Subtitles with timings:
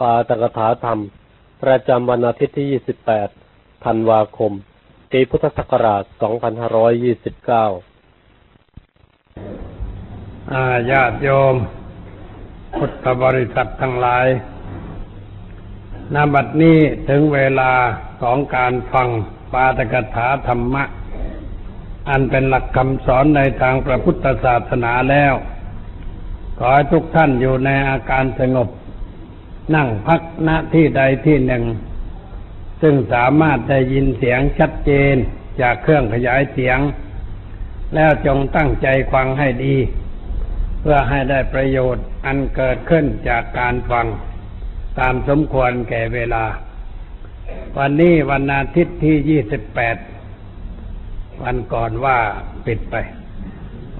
[0.00, 0.98] ปาตกถาธรรม
[1.62, 2.66] ประจำวันอาทิตย์ที่
[3.30, 4.52] 28 ธันวาคม
[5.10, 6.12] ปีพุทธศักราช 2529
[10.52, 11.56] อาญาติโยม
[12.76, 14.26] พุทธบริษัททั้งหลาย
[16.14, 16.78] นาบัดนี้
[17.08, 17.72] ถึงเวลา
[18.22, 19.08] ของการฟัง
[19.52, 20.84] ปาตกถาธรรมะ
[22.08, 25.34] อันเป็นหลักคำสอนในทางพระพุทธศาสนาแล้ว
[26.58, 28.68] ขอให้ทุกท่านอยู่ในอาการสงบ
[29.74, 31.64] นั่งพักณที่ใดที่หนึ่ง
[32.82, 35.14] ซึ่งสามารถได้ยินเสียงชัดเจน
[35.60, 36.78] จากเครื่องขยายเสียง
[37.94, 39.76] แล้วจงตั้งใจฟังให้ดี
[40.80, 44.06] เพื่อให้ได้ประโยชน์อันเกิดขึ้นจากการฟัง
[44.98, 46.44] ตามสมควรแก่เวลา
[47.78, 49.96] วันนี้วันอาทิตย์ที่ยี่สิบแปด
[51.42, 52.18] วันก่อนว่า
[52.66, 52.94] ปิดไป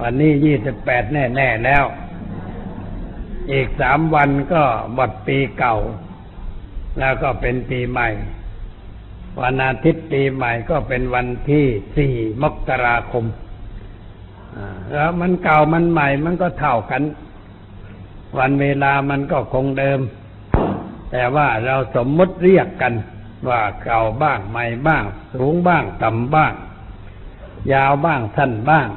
[0.00, 1.84] วันนี้ยี่สิบแปดแน่ ๆ แล้ว
[3.52, 4.62] อีกสามวันก็
[4.94, 5.76] หมดปีเก่า
[6.98, 8.08] แล้วก็เป็นปีใหม่
[9.40, 11.64] วันอาทิตย์ปีใหม่ก็เป็นวันที่
[11.96, 13.24] สี่มกราคม
[14.92, 17.02] แล้วมันเก่ามันใหม่มันก็เท่ากัน
[18.38, 20.00] วันเวลามันก็คงเดิม
[21.10, 22.94] แต่ว่าเราสมมติเรียกกัน
[23.48, 26.52] ว่าเก่าบ้างใหม่บ้าง สูงบ้างต่ำบ้าง
[27.72, 28.88] ยาวบ้างสั้นบ้าง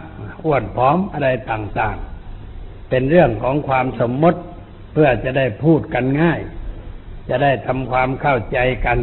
[0.43, 2.10] อ้วนผอมอะไรต่างๆ
[2.91, 4.41] เป็นเรื่องของความสมมติ
[4.93, 6.39] เพื่อจะได้พูดกันง่าย
[7.29, 8.97] จะได้ทำความเข้าใจกัน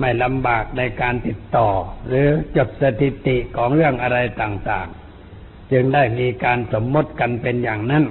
[0.00, 1.68] ไม่ลำบากในการติดต่อ
[2.08, 8.04] หรือจดสถิติของเรื่องอะไรต่างๆ จึงได้มีการสมมติกันเป็นอย่างนั้น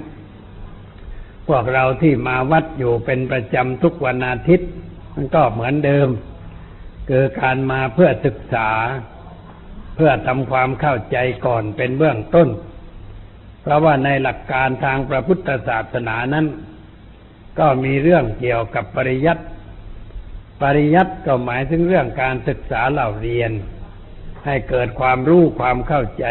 [1.48, 4.70] พวกเราที่มาวัดอยู่เป็นประจำทุกวันอาทิตย์
[5.14, 6.08] มันก็เหมือนเดิม
[7.08, 8.70] คือการมาเพื่อศึกษา
[9.94, 12.48] เพื่อทำความเข้าใจก่อนเป็นเบื้องต้น
[13.66, 16.46] เพราะว่าในหลักการทางพระพุทธศาสนานั้น
[17.58, 19.44] ก็มีเรื่องเกี่ยวกับปริยัติ
[20.62, 23.52] ปริยัติก็หมายถึงเรื่องการศึกษาเล่าเรียน
[24.46, 26.26] ให้เกิดความรู้ความเข้าใจ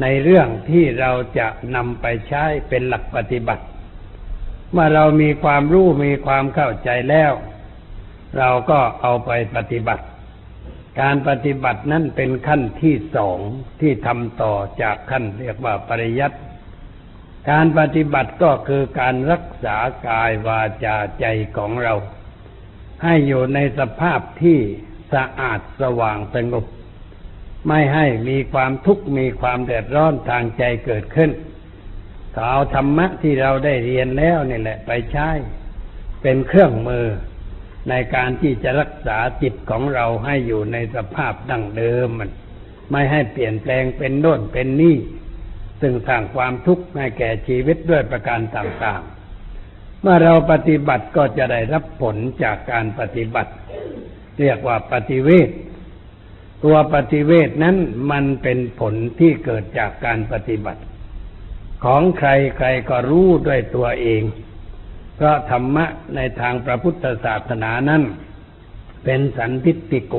[0.00, 3.64] ในเรื่องที่เราจะนำไปใช้เป็นหลักปฏิบัติ
[4.72, 7.32] เมื่อเรามีความรู้มีความเข้าใจแล้ว
[8.38, 10.04] เราก็เอาไปปฏิบัติ
[11.00, 13.38] การปฏิบัตินั้นเป็นขั้นที่สอง
[13.80, 16.38] ที่ทำต่อจากขั้นเรียกว่าปริยัติ
[17.50, 19.76] การปฏิบัติก็คือการรักษา
[20.08, 21.94] กายวาจาใจของเรา
[23.02, 24.58] ให้อยู่ในสภาพที่
[25.12, 26.64] สะอาดสว่างสงบ
[27.68, 31.30] ไม่ให้มีความทุกข์มีความเดือดร้อนทางใจเกิดขึ้น
[32.48, 35.28] เอาธรรมะที่เราได้เรียนแล้วนี่แหละไปใช้
[36.22, 37.06] เป็นเครื่องมือ
[37.90, 42.30] ในการที่จะรักษาจิตของเราให้อยู่ในสภาพดั้งเดิมมัน
[42.90, 44.96] ไม่ให้เปลี่ยนแปลงเป็นโน่นเป็นนี่
[45.80, 53.52] ซึ่งสร้างความทุกข์ให้แก่ชีวิตด้วยประการต่างๆ เมื่อเราปฏิบัติก็จะได้รับผลจากการปฏิบัติ
[54.40, 55.48] เรียกว่าปฏิเวท
[56.64, 57.76] ตัวปฏิเวทนั้น
[58.10, 60.82] มันเป็นผลที่เกิดจากการปฏิบัติ
[61.84, 64.22] ของใครใครก็รู้ด้วยตัวเอง
[65.20, 65.86] เพราะธรรมะ
[66.16, 68.02] ในทางพระพุทธศาสนานั้น
[69.04, 70.16] เป็นสันติติโก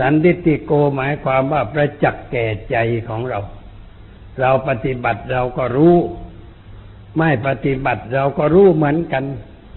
[0.00, 2.76] สันติติโกหมายความว่าประจักษ์แก่ใจ
[3.08, 3.40] ของเรา
[4.40, 5.96] เราปฏิบัติเราก็รู้
[7.18, 9.24] ไม่ปฏิบัติเราก็รู้เหมือนกัน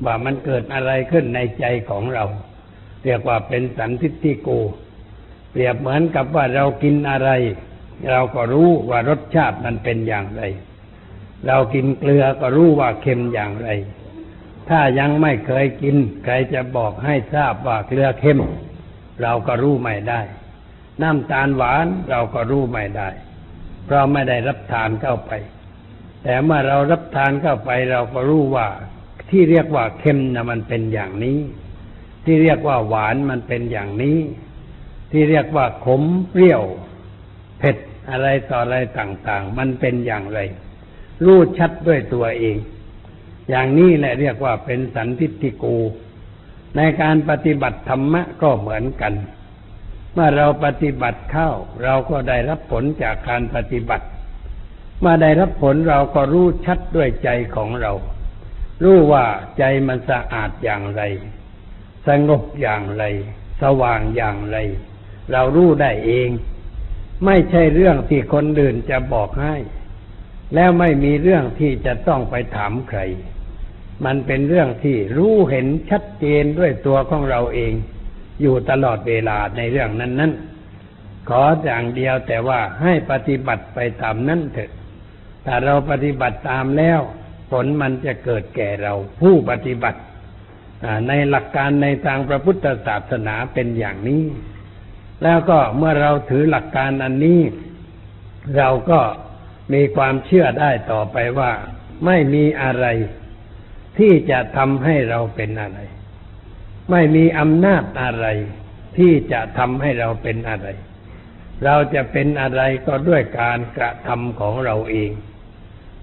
[0.05, 2.25] ว่ามันเกิดอะไรขึ้นในใจของเรา
[3.03, 4.49] เรียกว่าเป็นสันติติโก
[5.51, 7.29] เปรียบเหมือนกับว่าเรากินอะไร
[8.11, 10.43] เราก็รู้ว่ารสชาติมันเป็นอย่างไร
[11.47, 13.69] เรากินเกลือก็รู้ว่าเค็มอย่างไร
[14.69, 18.39] ถ้ายังไม่เคยกิน ใครจะบอกให้ทราบว่าเกลือเค็ม
[19.21, 20.21] เราก็รู้ไม่ได้
[21.01, 23.09] น้ำตาลหวานเราก็รู้ไม่ได้
[23.85, 25.31] เพราะไม่ได้รับทานเข้าไป
[26.23, 28.67] แต่เมื่อเรารับทานเข้าไปเราก็รู้ว่า
[29.29, 31.39] ที่เรียกว่าเค็มนะมันเป็นอย่างนี้
[32.25, 34.17] ที่เรียกว่าหวานมันเป็นอย่างนี้
[35.11, 36.63] ที่เรียกว่าขมเปรี้ยว
[37.59, 37.77] เผ็ด
[38.11, 40.39] อะไรต่ออะไรต่าง ๆ มันเป็นอย่างไร
[41.25, 42.57] รู้ชัดด้วยตัวเอง
[43.50, 45.65] อย่างนี้แหละเรียกว่าเป็นสันทิฏฐิโก
[46.77, 49.13] ในการปฏิบัติธรรมะก็เหมือนกัน
[50.13, 51.50] เมื่อเราปฏิบัติเข้า
[51.83, 54.06] เราก็ได้รับผลจากการปฏิบัติ
[55.00, 57.92] เมื่อได้รับผลเราก็รู้ชัดด้วยใจของเรา
[58.83, 59.25] รู้ว่า
[59.57, 61.01] ใจมันสะอาดอย่างไร
[62.07, 63.04] สงบอย่างไร
[63.62, 64.57] สว่างอย่างไร
[65.31, 66.30] เรารู้ได้เอง
[67.25, 69.56] ไม่ใช่เรื่องที่คนอื่นจะบอกให้
[70.56, 73.00] แล้วไม่มีเรื่องที่จะต้องไปถามใคร
[74.06, 77.74] มันเป็นเรื่องที่รู้เห็นชัดเจนด้วยตัวของเราเอง
[78.42, 80.31] อยู่ตลอดเวลาในเรื่องนั้นนั้น
[81.30, 84.72] ขออย่างเดียวแต่ว่าให้ปฏิบัติไปตามนั้นเถอะ
[85.45, 87.00] ถ้าเราปฏิบัติตามแล้ว
[87.51, 90.00] ผลมันจะเกิดแก่เราผู้ปฏิบัติ
[91.07, 94.24] ในหลักการในทางพระพุทธศาสนาเป็นอย่างนี้
[95.24, 97.42] แล้วก็เมื่อเราถือหลักการอันนี้
[98.57, 99.00] เราก็
[99.74, 101.51] มีความเชื่อได้ต่อไปว่า
[102.06, 102.86] ไม่มีอะไร
[103.98, 105.80] ที่จะทำให้เราเป็นอะไร
[106.92, 108.27] ไม่มีอำนาจอะไร
[108.98, 110.68] ที่จะทำให้เราเป็นอะไร
[111.65, 115.12] เราจะเป็นอะไรก็ด้วยการกระทำของเราเอง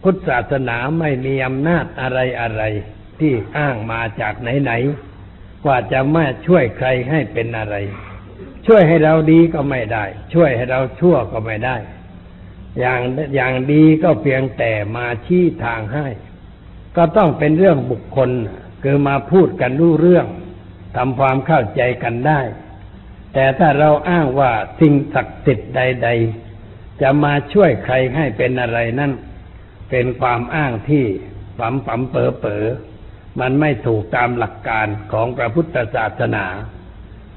[0.03, 2.63] พุทธศาสนาไม่มีอำนาจอะไรอะไร
[3.21, 7.77] ที่อ้างมาจากไหนๆว่าจะมาช่วยใครให้เป็นอะไร
[8.67, 10.05] ช่วยให้เราดีก็ไม่ได้
[10.35, 11.77] ช่วยให้เราชั่วก็ไม่ได้
[12.79, 13.01] อย่าง
[13.35, 16.07] อย่างดีก็เพียงแต่มาชี้ทางให้
[16.97, 18.31] ก็ต้องเป็นเรื่องบุคคล
[18.83, 20.27] คือมาพูดกันรู้เรื่อง
[20.97, 22.41] ทำความเข้าใจกันได้
[23.35, 26.09] แต่ถ้าเราอ้างว่าสิ่งศักดิ์สิทธิ์ใด
[26.55, 29.13] ๆ จะมาช่วยใครให้เป็นอะไรนั่น
[29.91, 31.05] เป็นความอ้างที่
[31.59, 32.65] ปั๊มปั๊มเป๋อเป๋อ
[33.41, 36.47] มันไม่ถูกตามหลักการของพระพุทธศาสนา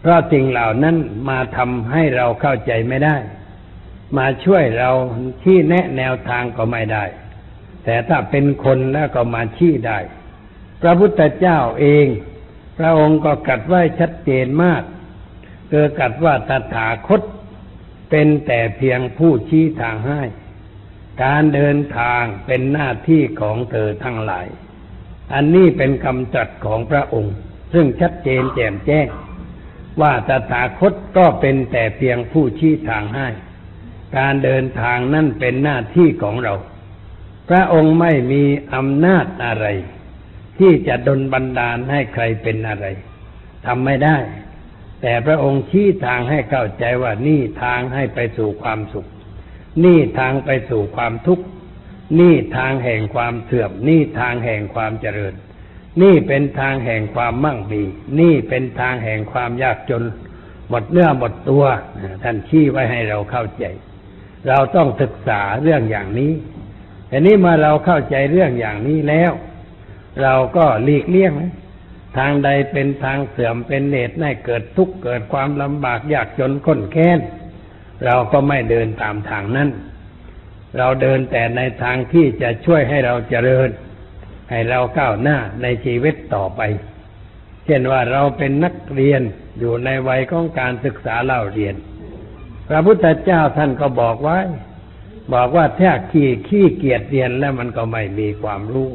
[0.02, 0.98] เพราะสิ่งเหล่านั้น
[1.30, 3.16] มาทำให้เราเข้าใจไม่ได้
[4.18, 4.92] มาช่วยเรา
[5.44, 7.06] ที่แนะแนวทางก็ไม่ได้
[7.84, 10.00] แต่ถ้าเป็นคนแล้วก็มาชี้ได้
[10.82, 12.08] พระพุทธเจ้าเอง
[12.78, 14.84] พระองค์ก็กัดไว้ชัดเจนมาก
[15.70, 17.22] เกิดกัดว่าตถาคต
[18.10, 20.22] เป็นแต่เพียงผู้ชี้ทางให้
[21.24, 24.48] การเดินทางเป็นหน้าที่ของเธอทั้งหลาย
[25.34, 27.36] อันนี้เป็นคำตรัสของพระองค์
[27.74, 29.08] ซึ่งชัดเจนแจ่มแจ้ง
[30.02, 33.28] ว่าตถาคตก็เป็นแต่เพียงผู้ชี้ทางให้
[34.18, 36.54] การเดินทางนั่นเป็นหน้าที่ของเรา
[37.50, 38.44] พระองค์ไม่มี
[38.74, 39.66] อำนาจอะไร
[40.60, 42.86] ที่จะดลบันดาลให้ใครเป็นอะไร
[43.66, 44.18] ทำไม่ได้
[45.02, 49.08] แต่พระองค์ชี้ทางให้เข้าใจว่านี่ทางให้ไปสู่ความสุข
[49.84, 51.46] นี่ทางไปสู่ความทุกข์
[52.20, 55.34] นี่ทางแห่งความเสื่อม นี่ทางแห่งความเจริญ
[56.02, 57.82] นี่เป็นทางแห่งความมั่งมี
[58.20, 60.04] นี่เป็นทางแห่งความยากจน
[60.70, 61.66] หมดเนื้อหมดตัว
[62.24, 63.66] ท่านชี้ไว้ให้เราเข้าใจ
[64.48, 66.34] เราต้องศึกษาเรื่องอย่างนี้
[67.08, 69.32] แต่นี้เมื่อเราเข้าใจเรื่องอย่างนี้แล้ว
[70.24, 71.34] เราก็หลีกเลี่ยง
[72.18, 77.20] ทางใดเป็นทางเสื่อมเป็นเหตุให้เกิดทุกข์เกิดความลำบากยากจนข้นแค้น
[78.06, 79.70] เราก็ไม่เดินตามทางนั้น
[80.78, 83.70] เราเดินแต่ในทางที่จะช่วยให้เราเจริญ
[84.50, 86.62] ให้เราก้าวหน้าในชีวิตต่อไป
[87.66, 89.22] เช่นว่าเราเป็นนักเรียน
[89.60, 91.76] อยู่ในวัยของการศึกษาเล่าเรียน
[92.70, 94.40] พระพุทธเจ้าท่านก็บอกไว้
[95.34, 98.90] บอกว่าถ้าขี้ขี้เกียจเรียนแล้วมันก็ไม่มีความรู้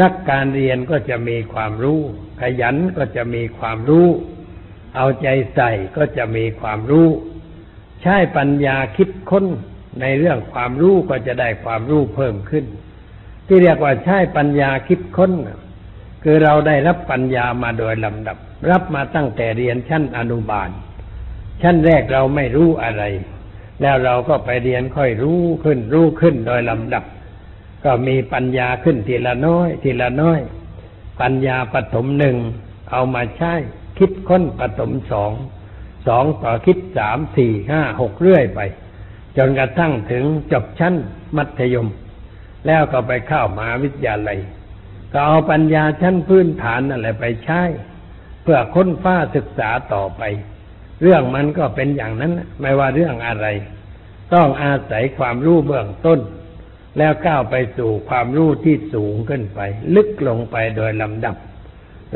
[0.00, 2.00] รักการเรียนก็จะมีความรู้
[2.40, 4.08] ขยันก็จะมีความรู้
[4.96, 7.08] เอาใจใส่ก็จะมีความรู้
[8.02, 9.44] ใช้ปัญญาคิดค้น
[10.00, 12.64] ในเรื่องความรู้ก็จะได้ความรู้เพิ่มขึ้น
[13.46, 15.32] ที่เรียกว่าใช้ปัญญาคิดค้น
[16.22, 18.36] คือเราได้รับปัญญามาโดยลำดับ
[18.70, 20.70] รับมาตั้งแต่เรียนชั้นอนุบาล
[21.62, 23.02] ชั้นแรกเราไม่รู้อะไร
[23.80, 27.04] แล้วเราก็ไปเรียนค่อยรู้ขึ้น รู้ขึ้นโดยลำดับ
[27.84, 30.40] ก็มีปัญญาขึ้นทีละน้อย ทีละน้อย
[31.20, 32.36] ปัญญาปฐมหนึ่ง
[32.90, 33.52] เอามาใช้
[33.98, 35.32] คิดค้นปฐมสอง
[36.06, 38.60] สองต่อคิดสามสี่ห้าหกเรื่อยไป
[39.36, 40.94] จนกระทั่งถึงจบชั้น
[41.36, 41.88] มัธยม
[42.66, 44.38] แล้วก็ไปเข้ามหาวิทยาลัย
[45.12, 47.62] ก็เอาปัญญาชั้นพื้นฐานนั่นแหละไปใช้
[48.42, 50.22] เพื่อค้นฟ้าศึกษาต่อไป
[51.02, 53.46] เรื่องมันก็เป็นอย่างนั้น ไม่ว่าเรื่องอะไร
[54.34, 56.20] ต้องอาศัยความรู้เบื้องต้น
[56.98, 59.60] แล้วก้าวไปสู่ความรู้ที่สูงขึ้นไป
[59.94, 61.36] ลึกลงไปโดยลำดับ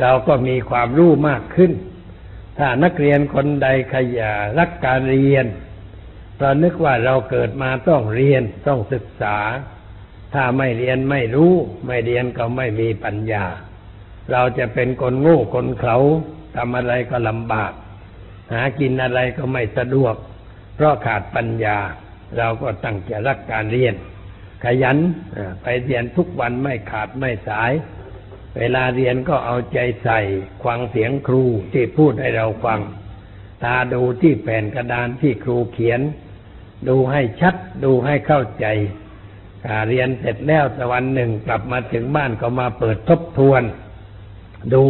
[0.01, 1.71] เราก็มีความรู้มากขึ้น
[2.57, 5.45] ถ้านักเรียนคนใดขยารักการเรียน
[6.39, 9.37] เรานึกว่าเราเกิดมาต้องเรียนต้องศึกษา
[10.33, 11.53] ถ้าไม่เรียนไม่รู้
[11.87, 13.45] ไม่เรียนก็ไม่มีปัญญา
[14.31, 15.97] เราจะเป็นคนโง่คนเขา
[16.55, 17.71] ทำอะไรก็ลำบาก
[18.51, 20.15] หากินอะไรก็ไม่สะดวก
[20.75, 21.77] เพราะขาดปัญญา
[22.37, 23.95] เราก็ตั้งใจรักการเรียน
[24.63, 24.97] ขยัน
[25.61, 27.71] ไปเรียนทุกวันไม่ขาดไม่สาย
[28.57, 30.19] เวลาเรียนก็เอาใจใส่
[30.63, 32.79] ฟังเสียงครูที่พูดให้เราฟัง
[33.63, 36.01] ตาดูที่แผ่นกระดานที่ครูเขียน
[36.87, 38.65] ดูให้ชัดดูให้เข้าใจ
[39.89, 43.63] เรียนเสร็จแล้วสวันหนึ่งกลับมาถึงบ้านก็มาเปิดทบทวน
[44.73, 44.83] ดู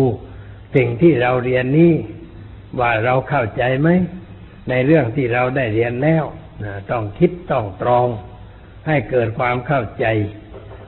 [0.76, 1.92] สิ่งที่เราเรียนนี้
[2.80, 3.90] ว่าเราเข้าใจไหม
[4.70, 6.24] ในเรื่องที่เราได้เรียนแล้ว
[6.92, 8.08] ต้องคิดต้องตรอง
[8.88, 10.06] ให้เกิดความเข้าใจ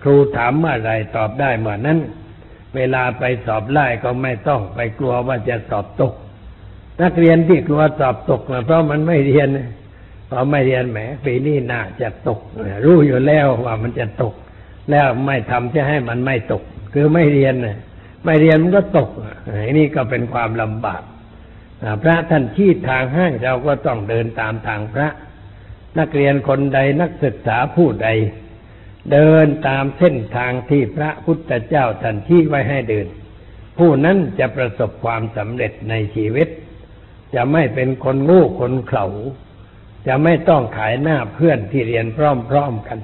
[0.03, 1.99] ครูถามเมื่อไรตอบได้เมื่อนั้น
[2.75, 6.13] เวลาไปสอบไล่ก็ไม่ต้องไปกลัวว่าจะสอบตก
[7.01, 9.47] นักเรียนที่กลัวสอบตกนะเพราะมันไม่เรียน
[10.29, 12.39] พอไม่เรียนแหมปีนี้น่าจะตก
[12.85, 14.33] รู้อยู่แล้วว่ามันจะตก
[14.91, 17.55] แล้วไม่ทำจะให้มันไม่ตก คือไม่เรียน
[18.25, 19.09] ไม่เรียนมันก็ตก
[19.47, 21.01] อันนี้ก็เป็นความลำบาก
[22.03, 25.07] พระท่านชี้ทางให้เราก็ต้องเดินตามทางพระ
[25.99, 28.09] นักเรียนคนใดนักศึกษาผู้ใด
[29.11, 33.07] เดินตามเส้นทางที่พระพุทธเจ้าท่านชี้ไว้ให้เดิน
[33.77, 36.47] ผู้นั้นจะประสบความสำเร็จในชีวิต
[37.35, 39.07] จะไม่เป็นคนโง่คนเขลา
[40.07, 42.99] จะไม่ต้องขายหน้าเพื่อนที่เรียนพร้อมๆกัน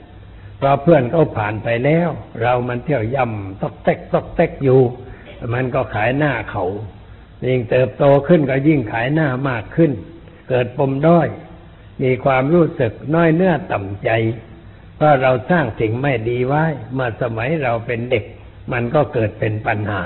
[0.57, 2.09] เพราะเพื่อนเขาผ่านไปแล้ว
[2.41, 4.81] เรามันเที่ยวย่ำตอกเต๊กตอกเต๊กอยู่
[5.53, 6.65] มันก็ขายหน้าเขา
[7.47, 9.91] ยิ่งเติบโตขึ้นก็ยิ่งขายหน้ามากขึ้น
[10.49, 11.27] เกิดปมด้อย
[12.03, 14.09] มีความรู้สึกน้อยเนื้อต่ำใจ
[14.95, 18.23] เพราะเราสร้างสิ่งไม่ดีไว้ เมื่อสมัยเราเป็นเด็ก
[18.73, 20.01] มันก็เกิดเป็นปัญหา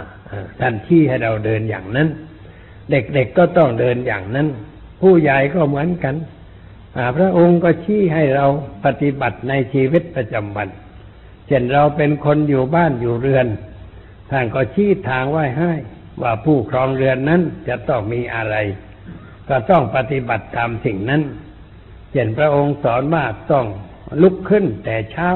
[0.60, 2.08] ท่านที่ให้เราเดินอย่างนั้น
[2.92, 4.48] เด็กๆก็ต้องเดินอย่างนั้น
[5.02, 6.16] ผู้ใหญ่ก็เหมือนกัน
[7.18, 8.46] พระองค์ก็ชี้ให้เรา
[8.86, 10.70] ปฏิบัติในชีวิตประจำวัน
[11.48, 13.48] เช่นเราเป็นคนอยู่บ้านอยู่เรือน
[14.32, 15.74] ท่านก็ชี้ทางไว้ให้
[16.24, 18.56] ว่าผู้ครองเรือนนั้นจะต้องมีอะไร
[19.50, 21.22] ก็ต้องปฏิบัติตามสิ่งนั้น
[22.12, 23.66] เช่นพระองค์สอนว่าต้อง
[24.22, 25.32] ลุกขึ้นแต่เช้า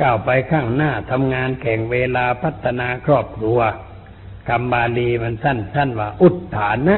[0.00, 3.58] ก้าวไปข้างหน้าทำงานแข่งเวลาพัฒนาครอบครัว
[4.48, 6.96] คำบาลีมันสั้นๆว่า อุทธานะ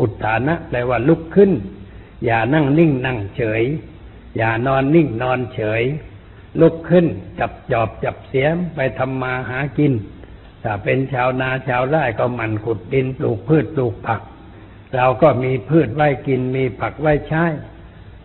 [0.00, 1.52] อุทธานะแปลว่าลุกขึ้น
[2.24, 3.62] อย่านั่งนิ่งนั่งเฉย
[4.36, 5.82] อย่านอนนิ่งนอนเฉย
[6.60, 7.06] ลุกขึ้น
[7.38, 9.92] จับจอบจับเสียมไปทำมาหากิน
[10.68, 14.20] ถ้าเป็นชาวนาชาวไร่ก็มันขุดดินปลูกพืชปลูกผัก
[14.96, 17.44] เราก็มีพืชไว้กินมีผักไว้ใช้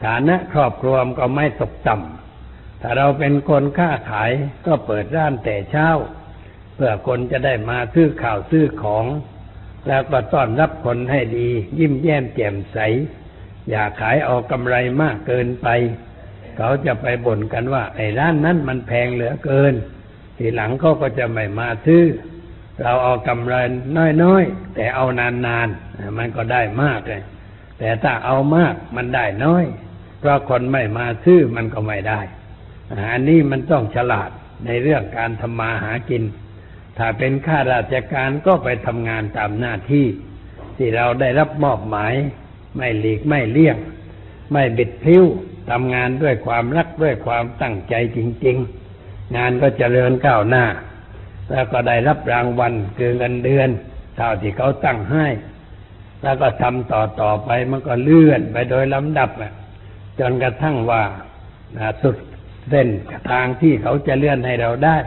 [0.04, 4.32] ฐานะครอบครัวก็ไม่ตกต่ำถ้าเราเป็นคนค้าขาย
[4.66, 5.88] ก็เปิดร้านแต่เช้า
[6.76, 9.06] เพื่อคนจะได้มาซื้อข่าวซื้อของ
[9.88, 12.78] แล้วก็ต้อนรับคนให้ดี ยิ้มแย้มแจ่มใส
[13.70, 15.68] อย่าขายเอากำไรมากเกินไป
[16.58, 19.74] เขาจะไปบ่นกันว่าไอ้ร้านนั้นมันแพงเหลือเกิน
[20.38, 22.04] ทีหลังเขาก็จะไม่มาซื้อ
[22.82, 23.56] เราเอากำไร
[24.24, 27.24] น้อยๆ แต่เอานานๆ มันก็ได้มากเลย
[27.80, 29.66] แต่ถ้าเอามากมันได้น้อย
[30.20, 32.22] เพราะคนไม่มาซื้อมันก็ไม่ได้
[33.12, 34.30] อันนี้มันต้องฉลาด
[34.66, 36.24] ในเรื่องการทำมาหากิน
[36.98, 40.06] ถ้าเป็นข้าราชการก็ไปทำงานตามหน้าที่
[40.78, 42.14] ที่เราได้รับมอบหมาย
[42.78, 43.78] ไม่หลีกไม่เลี่ยง
[44.52, 45.24] ไม่บิดพิ้ว
[45.70, 48.58] ทำงานด้วยความรักด้วยความตั้งใจจริง
[48.96, 50.66] ๆ งานก็เจริญก้าวหน้า
[51.50, 53.70] แล้วก็ได้รับรางวัลคือเงินเดือน
[54.16, 55.28] เท่าที่เขาตั้งให้
[56.24, 59.30] แล้วก็ทำต่อต่อไปมันก็เลื่อนไปโดยลำดับ
[60.20, 61.04] จนกระทั่งว่า
[62.02, 62.18] สุด
[62.70, 62.88] เส้น
[63.32, 64.98] ทางที่เขาจะเลื่อนให้เราได้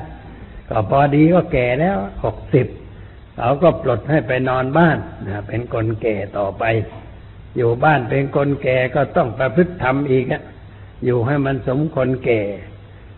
[0.68, 2.66] ก็พอดีก็แก่แล้วหกสิบ
[3.36, 4.98] เขาก็ปลดให้ไปนอนบ้าน
[5.48, 6.64] เป็นคนแก่ต่อไป
[7.56, 10.42] อยู่บ้านเป็นคนแก่ก็ต้องประพฤติธรรมอีกอะ
[11.04, 12.40] อยู่ให้มันสมคนแก่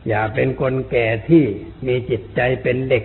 [0.09, 1.45] อย่าเป็นคนแก่ที่
[1.87, 3.05] มีจิตใจเป็นเด็ก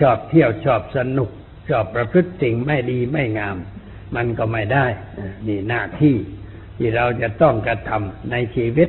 [0.00, 1.30] ชอบเที่ยวชอบสนุก
[1.68, 3.56] ชอบประพฤติสิ่งไม่ดีไม่งาม
[4.16, 4.86] มันก็ไม่ได้
[5.46, 6.16] นี่หน้าที่
[6.76, 8.88] ที่เราจะต้องกระทำในชีวิต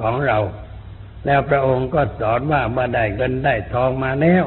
[0.00, 0.38] ของเรา
[1.26, 4.44] แล้วพระองค์ก็สอนว่าเมื่อได้เงินได้ทองมาแล้ว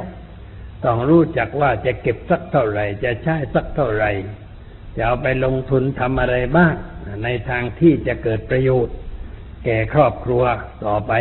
[0.86, 4.12] ต้องรู้จักว่าจะเก็บสักเท่าไหร่ จะใช้สักเท่าไหร่
[4.96, 6.74] จะเอาไปลงทุนทำอะไรบ้าง
[7.24, 8.96] ในทางที่จะเกิดประโยชน์
[9.66, 10.44] แก่ครอบครัว
[10.86, 11.12] ต่อไป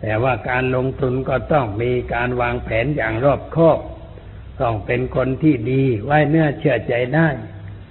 [0.00, 3.78] แต่ว่าการลงทุนก็ต้องมีการวางแผนอย่างรอบคอบ
[4.60, 7.28] ต้องเป็นคนที่ดีไว้เนื้อเชื่อใจได้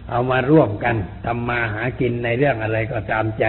[0.10, 3.46] เอามาร่วมกันทำมาหากินในเรื่องอะไรก็ตามใจ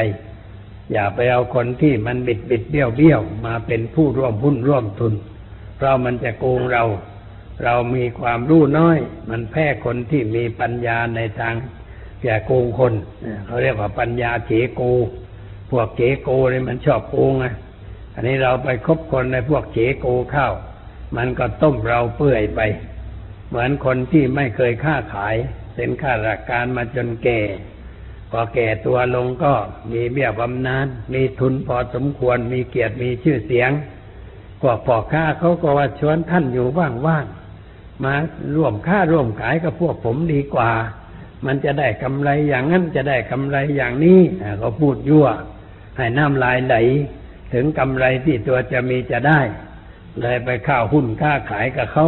[0.93, 5.15] อย่าไปเอาคนที่มันบิดบิดเบี้ยวเบี้ยวมาเป็นผู้ร่วมหุ้นร่วมทุน
[5.77, 6.85] เพราะมันจะโกงเรา
[7.65, 8.99] เรามีความรู้น้อย
[9.31, 11.55] มันแพ้คนที่มีปัญญาในทาง
[12.23, 12.93] แก่โกงคน
[13.47, 14.83] เขาเรียกว่าปัญญาเฉโก
[15.71, 17.47] พวกเฉโกเนี่ยมันชอบโกงไง
[18.21, 20.49] อันนี้เราไปคบคนในพวกเฉโกเข้า
[21.17, 22.61] มันก็ต้มเราเปื่อยไป
[23.49, 25.35] เหมือนคนที่ไม่เคยค้าขาย
[25.75, 27.41] เป็นข้าราชการมาจนแก่
[28.31, 29.53] พอแก่ตัวลงก็
[29.93, 33.71] มีเบี้ยบำนาญมีทุนพอสมควรมีเกียรติมีชื่อเสียง
[34.61, 38.15] พวกพ่อค้าเขาก็ว่าชวนท่านอยู่ว่างๆมา
[38.57, 40.71] ร่วมค่าร่วมขายกับพวกผมดีกว่า
[41.47, 44.21] มันจะได้กำไรอย่างนั้นจะได้กำไรอย่างนี้
[44.59, 45.27] เขาพูดยั่ว
[45.97, 46.77] ให้น้ำลายไหล
[47.53, 49.41] ถึงกำไรที่ตัวจะมีจะได้
[50.21, 52.07] เลยไปข้าวหุ้นค่าขายกับเขา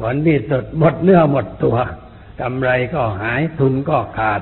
[0.00, 1.76] ผลที่สุดหมดเนื้อหมดตัว
[2.40, 4.40] กำไรก็หายทุนก็ขาด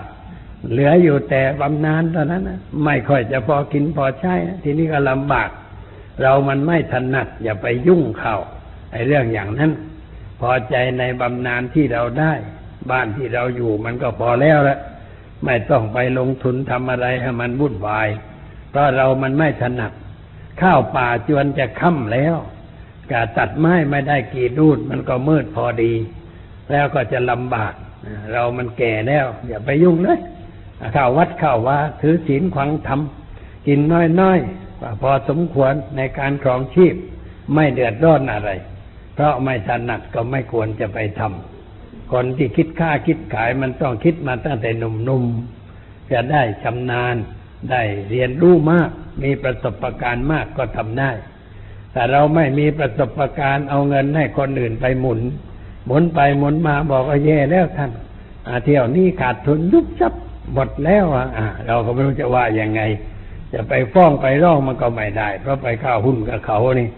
[0.71, 5.51] เหลืออยู่แต่บำนาญเท่านั้นนะไม่ค่อยจะพอกินพอใช้ทีนี้ก็ลำบาก
[6.23, 8.37] เรามันไม่ถนัดอย่าไปยุ่งเข้า
[8.93, 9.73] ไอ้เรื่องอย่างนั้น
[10.41, 12.33] พอใจในบำนาญที่เราได้
[12.91, 14.79] บ้านที่เราอยู่มันก็พอแล้วละ
[15.45, 18.09] ไม่ต้องไปลงทุนทำอะไรให้มันวุ่นวาย
[18.71, 19.93] เพราะเรามันไม่ถนัด
[20.61, 22.37] ข้าวป่าจวนจะค่ำแล้ว
[23.11, 25.93] กาตัดไม้ไม่ได้กี่ดูดมันก็มืดพอดี
[26.73, 27.75] แล้วก็จะลำบาก
[28.33, 30.21] เรามันแก่แล้ว อย่าไปยุ่งเลย
[30.93, 33.01] เข้าวัดเข้าว่าถือศีลขวังธรรม
[33.67, 33.81] กิน
[34.21, 36.95] น้อยๆพอสมควรในการครองชีพ
[37.55, 38.51] ไม่เดือดร้อนอะไร
[39.15, 47.17] เพราะไม่ถนัดก็ไม่ควรจะไปทำคนที่คิดค่าคิดขายมันต้องคิดมาตั้งแต่หนุ่มๆจะได้ชำนาญ
[47.71, 48.91] ได้เรียนรู้มาก
[49.23, 51.11] มีประสบการณ์มากก็ทำได้
[51.93, 55.21] แต่เราไม่มีประสบการณ์เอาเงินให้คนอื่นไปหมุน
[55.87, 57.91] หมุนไปหมุนมาบอกว่าแย่แล้วท่าน
[58.65, 60.13] เที่ยวนี้ขาดทุนยุบจับ
[60.53, 61.27] หมดแล้วอะ
[61.67, 62.83] เราก็ไม่รู้จะว่ายังไง
[63.53, 66.89] จะไปฟ้องไปร้องมันก็ไม่ได้ เพราะไปเข้าหุ้นกับเขานี่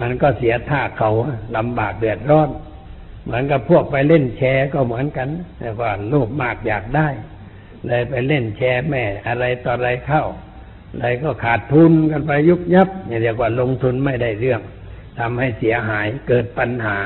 [0.00, 1.10] มันก็เสียท่าเขา
[1.56, 2.48] ลำบากเดือดร้อน
[3.24, 7.08] เหมือนกับพวกไปเล่นแชร์ก็เหมือนกันแต่ว่าโลภมากอยากได้
[7.86, 10.24] เลยไปเล่นแชร์แม่ อะไรต่ออะไรเข้า
[10.92, 14.60] อะไรก็ขาดทุนกันไปยุบยับเนี่ยเรียกว่าลงทุนไม่ได้เรื่อง
[15.18, 16.98] ทำให้เสียหายเกิดปัญหา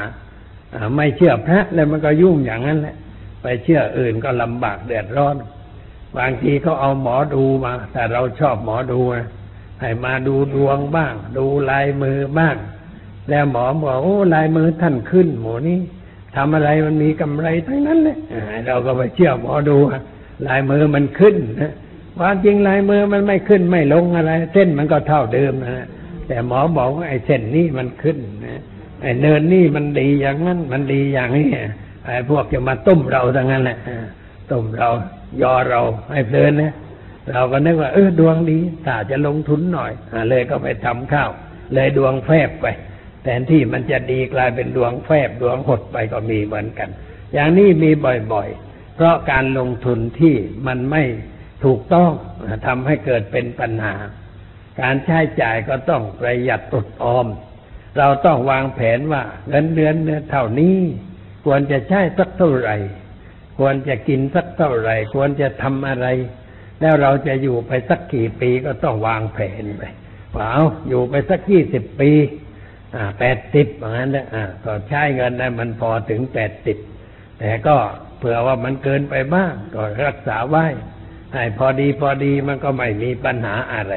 [0.96, 2.96] ไม่เชื่อพระแล้วมันก็ยุ่งอย่างนั้นแหละ
[3.42, 5.36] ไปเชื่ออื่นก็ลำบากเดือดร้อน
[6.16, 9.28] บางทีเขาเอาหมอดูมา แต่เราชอบหมอดูนะ
[9.80, 12.56] ให้มาดูดวงบ้าง ดูลายมือบ้าง
[13.30, 15.78] แล้วหมอบอกโอ้ลายมือท่านขึ้น หมูนี้
[16.36, 18.18] ทำอะไรมันมีกำไรทั้งนั้นเลย
[18.66, 19.76] เราก็ไปเชื่อหมอดู
[20.46, 21.72] ลายมือมันขึ้นนะ
[22.18, 25.86] ความจริงลายมือมันไม่ขึ้นไม่ลงอะไร เส้นมันก็เท่าเดิมนะ
[26.28, 28.60] แต่หมอบอกว่าไอ้เส้นนี้มันขึ้นนะ
[29.02, 31.48] ไอ้เนินนี่มันดีอย่างนั้นมันดีอย่างนี้
[32.04, 33.78] ไอ้พวกจะมาต้มเราทั้งนั้นแหละ
[34.50, 34.88] ต้มเรา
[35.42, 35.80] ยอเรา
[36.12, 36.74] ให้เพลินนะ
[37.30, 41.30] เราก็นึกว่าเออดวงดีถ้าจะลงทุนหน่อยอเลยก็ไปทำข้าว
[41.74, 42.66] เลยดวงแฟบไป
[43.22, 46.88] แทนที่มันจะดีกลายเป็นดวงแฟบดวงหดไปก็มีเหมือนกัน
[47.34, 47.90] อย่างนี้มี
[48.32, 48.65] บ่อยๆ
[48.96, 50.34] เพราะการลงทุนที่
[50.66, 51.02] มันไม่
[51.64, 52.10] ถูกต้อง
[52.66, 53.94] ทำให้เกิดเป็นปัญหา
[54.80, 57.26] การใช้จ่ายก็ต้องประหยัดอดออม
[57.98, 59.94] เราต้องวางแผนว่าเงินเดือน
[60.30, 60.76] เท่านี้
[61.44, 62.76] ควรจะใช้สักเท่าไหร่
[63.58, 66.06] ควรจะกินสักเท่าไหร่ ควรจะทำอะไร
[66.80, 69.82] แล้วเราจะอยู่ไปสักกี่ปีก็ต้องวางแผนไป
[70.32, 70.52] เปล่า
[70.88, 72.10] อยู่ไปสักยี่สิบปี
[72.94, 76.76] อ่าแปดสิบอย่างนั้นนะอ่าก็ใช้เงินได้มันพอถึงแปดสิบ
[77.38, 77.76] แต่ก็
[78.18, 80.66] เผื่อว่ามันเกินไปบ้างก็รักษาไว้
[81.34, 83.94] ให้พอดีพอดีมันก็ไม่มีปัญหาอะไร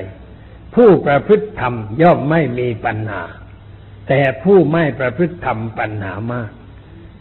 [0.75, 3.21] ผู้ประพฤติธรรมย่อมไม่มีปัญหา
[4.07, 6.49] แต่ผู้ไม่ประพฤติธรรมปัญหามาก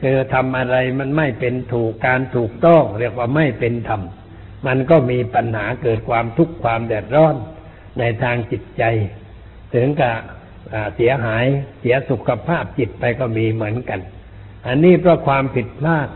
[0.03, 4.03] คือทำอะไรมันไม่เป็นถูกการถูกต้อง เรียกว่าไม่เป็นธรรม
[4.67, 7.35] มันก็มีปัญหาเกิดความทุกข์ความเดือดร้อน
[7.99, 8.83] ในทางจิตใจ
[9.75, 10.15] ถึงกับ
[10.97, 11.45] เสียหาย
[11.81, 14.01] เสียสุขภาพจิตไปก็มีเหมือนกัน
[14.67, 16.09] อันนี้เพราะความผิดพลาด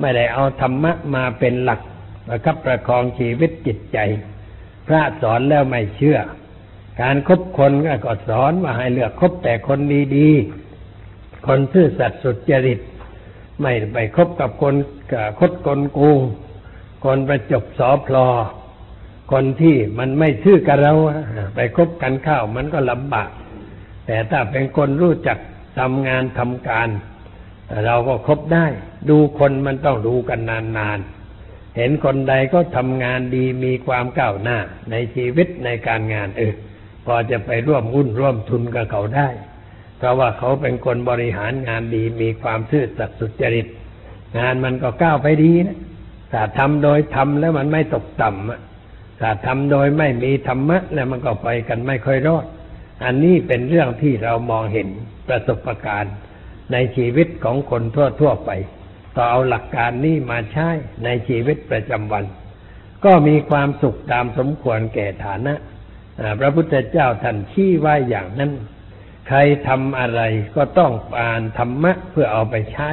[0.00, 1.80] ไม่ได้เอาธรรมะมาเป็นหลัก
[2.26, 3.98] ประคับประคองชีวิตจิตใจ
[4.86, 6.18] พระสอนแล้วไม่เชื่อ
[7.00, 7.72] การครบคน
[8.04, 9.78] ก็สอนว่าให้เลือกคบแต่คน
[10.16, 12.80] ดีๆ คนซื่อสัตย์สุจริต
[13.60, 14.74] ไม่ไปคบกับคน
[15.40, 16.20] คดกลโกง
[17.04, 18.28] คนประจบสอพลอ
[19.32, 20.92] คนที่มันไม่ชื่อกับเรา
[21.54, 23.30] ไปคบกันข้าวมันก็ลำบาก
[24.06, 25.38] แต่ถ้าเป็นคนรู้จัก
[25.78, 26.88] ทำงานทำการ
[27.86, 28.66] เราก็ครบได้
[29.10, 30.40] ดูคนมันต้องดูกัน
[30.78, 34.58] นานๆ เห็นคนใดก็ทำงานดีมีความก้าวหน้า
[34.90, 36.54] ในชีวิตในการงานเออ
[37.06, 39.28] พอจะไปร่วมหุ้นร่วมทุนกับเขาได้
[39.98, 43.66] เพราะว่าเขาเป็นคนบริหารงานดีมีความซื่อสัตย์สุจริต
[44.38, 45.78] งานมันก็ก้าวไปดีนะ
[46.32, 52.46] ถ้าทำโดยทำแล้วมันไม่ตกต่ำถ้าทำโดยไม่มีธรรมะ แล้วมันก็ไปกันไม่ค่อยรอด
[53.04, 54.88] อันนี้เป็นเรื่องที่เรามองเห็น
[55.28, 56.14] ประสบการณ์
[56.72, 57.82] ในชีวิตของคน
[58.20, 58.50] ทั่วๆไป
[59.16, 60.68] ก็เอาหลักการนี้มาใช้
[61.04, 62.24] ในชีวิตประจำวัน
[63.04, 65.54] ก็มีความสุขตามสมควรแก่ฐานะ
[66.40, 68.52] พระพุทธเจ้าท่านชี้ไว้อย่างนั้น
[69.28, 70.22] ใครทำอะไร
[70.56, 72.88] ก็ต้องอ่านธรรมะเพื่อเอาไปใช้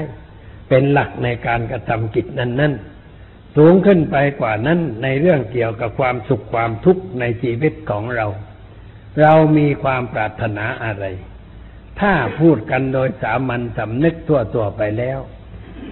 [0.70, 8.28] เป็นหลักในการกระทำกิจนั้นๆ สูงขึ้นไปกว่านั้นในเรื่องเกี่ยวกับความสุขความทุกข์ในชีวิตของเรา
[9.22, 11.06] เรามีความปรารถนาอะไร
[12.02, 15.20] ถ้าพูดกันโดยสามัญสำนึกทั่วๆไปแล้ว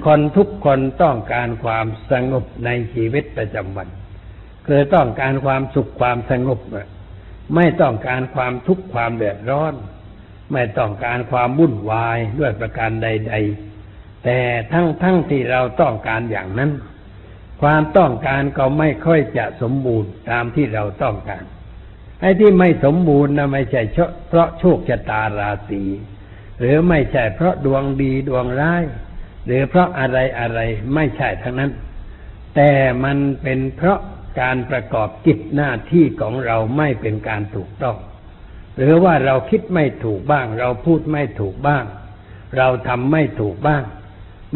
[0.06, 3.88] คนทุกคนต้องการความสงบในชีวิตประจำวัน
[4.68, 6.60] คือต้องการความสุขความสงบ
[7.56, 9.74] ไม่ต้องการความทุกข์ความเดือดร้อน
[10.54, 13.36] ไม่ต้องการความวุ่นวายด้วยประการใด
[13.80, 14.40] ๆ แต่
[14.72, 16.72] ทั้งทั้งที่เราต้องการอย่างนั้น
[17.62, 21.44] ความต้องการก็ไม่ค่อยจะสมบูรณ์ตามที่เราต้องการ
[22.22, 23.82] ไอ้ที่ไม่สมบูรณ์นะไม่ใช่
[24.28, 25.84] เพราะโชคชะตาราศี
[26.60, 28.84] หรือไม่ใช่เพราะดวงดีดวงร้าย
[29.46, 30.60] หรือเพราะอะไรอะไร
[30.96, 31.72] ไม่ใช่ทั้งนั้น
[32.56, 32.72] แต่
[33.04, 34.00] มันเป็นเพราะ
[34.42, 37.98] การประกอบกิจหน้าที่ของเราไม่เป็นการถูกต้อง
[38.78, 41.86] หรือว่าเราคิดไม่ถูกบ้าง เราพูดไม่ถูกบ้าง
[42.58, 43.84] เราทำไม่ถูกบ้าง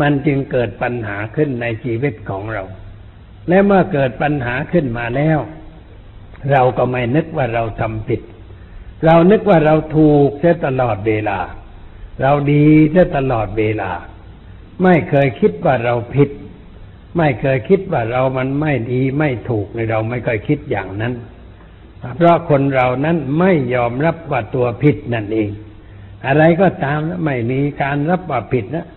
[0.02, 2.63] มันจึงเกิดปัญหาขึ้นในชีวิตของเรา
[3.50, 5.39] และเมื่อเกิดปัญหาขึ้นมาแล้ว
[6.52, 8.21] เราก็ไม่นึกว่าเราทำผิด
[9.06, 11.39] เรานึกว่าเราถูกเสียตลอดเวลา
[12.21, 13.91] เราดีเสียตลอดเวลา
[14.84, 16.30] ไม่เคยคิดว่าเราผิด
[17.17, 21.13] ไม่เคยคิดว่าเรามันไม่ดีไม่ถูกในเราไม่เคยคิดอย่างนั้น
[22.15, 25.49] เพราะคนเรานั้นไม่ยอมรับว่าตัวผิดนั่นเอง
[26.28, 28.88] อะไรก็ตามนะไม่มีการรับว่าผิดนะ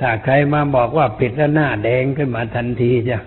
[0.00, 3.20] ถ้าใครมาบอกว่าผิดแล้วหน้าแดงขึ้นมาทันทีจ้ะ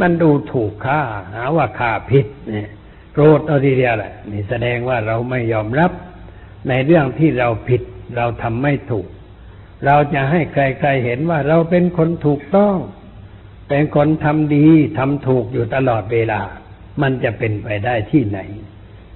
[0.00, 1.00] มันดูถูกข้า
[1.34, 2.68] หาว่าข้าผิดเนี่ย
[3.14, 5.92] โกรธเอาทีเดียวแหละนี่แสดงว่าเราไม่ยอมรับ
[6.68, 7.82] ในเรื่องที่เราผิด
[8.16, 9.06] เราทำไม่ถูก
[9.86, 12.76] เราจะให้ใครๆเห็นว่าเราเป็นคนถูกต้อง
[13.68, 14.66] เป็นคนทำดี
[14.98, 16.40] ทำถูกอยู่ตลอดเวลา
[17.02, 18.38] มันจะเป็นไปได้ที่ไหน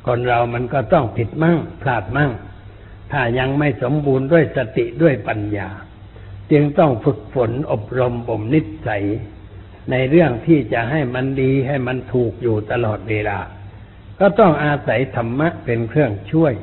[0.06, 2.30] คนเรามันก็ต้องผิดมั่งพลาดมั่ง
[3.12, 5.68] ถ้ายังไม่สมบูรณ์ด้วยสติด้วยปัญญา
[6.52, 9.04] จึงต้องฝึกฝนอบรมบ่มนิสัย
[9.90, 13.38] ในเรื่องที่จะให้มันดีให้มันถูกอยู่ตลอดเวลา
[14.20, 16.54] ก็ต้องอาศัยธรรมะเป็นเครื่องช่วย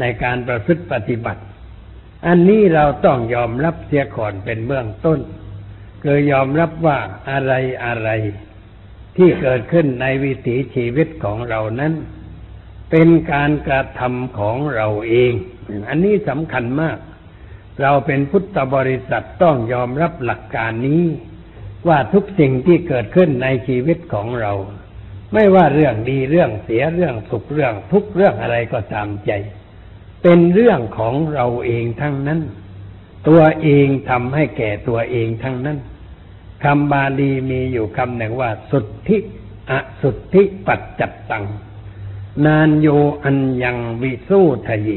[0.00, 1.42] ในการประพฤติปฏิบัติ
[2.26, 5.20] อันนี้เราต้องยอมรับเสียก่อนเป็นเบื้องต้น
[6.02, 6.98] คือยอมรับว่า
[7.30, 7.52] อะไร
[7.84, 8.08] อะไร
[9.16, 11.92] ที่เกิดขึ้นในวิถีชีวิตของเรานั้น
[12.90, 15.32] เป็นการกระทำของเราเอง
[15.88, 16.96] อันนี้สำคัญมาก
[17.82, 21.02] เราเป็นพุทธบริษัทต้องยอมรับหลักการนี้
[21.88, 24.52] ว่าทุกสิ่งที่เกิดขึ้นในชีวิตของเรา
[25.32, 29.32] ไม่ว่าเรื่องดีเรื่องเสียเรื่องสุขเรื่องทุกเรื่องอะไรก็ตามใจ
[30.22, 32.40] เป็นเรื่องของเราเองทั้งนั้น
[33.28, 35.78] ตัวเองทำให้แก่ตัวเองทั้งนั้น
[36.64, 39.18] คำบาลีมีอยู่คำหนึ่งว่า สุทธิ
[39.70, 41.44] อสุทธิปัจจัตตัง
[42.46, 42.88] นานโย
[43.22, 44.90] อันยังวิสู้ทะเย